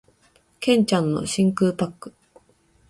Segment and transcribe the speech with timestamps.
[0.59, 2.15] 剣ちゃんの真空パック